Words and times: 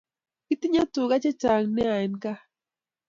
Kitinye 0.45 0.81
tuka 0.93 1.15
che 1.23 1.31
chang 1.41 1.65
nea 1.75 1.95
en 2.05 2.13
gaa 2.23 2.41